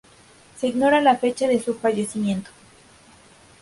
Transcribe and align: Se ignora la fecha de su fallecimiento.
Se 0.57 0.65
ignora 0.65 0.99
la 0.99 1.15
fecha 1.17 1.47
de 1.47 1.61
su 1.61 1.75
fallecimiento. 1.75 2.49